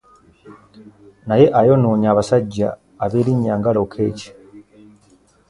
Naye 1.27 1.45
ayonoonye 1.59 2.07
abasajja 2.13 2.67
ab'erinnya 3.05 3.53
nga 3.59 3.71
Lokech 3.75 4.21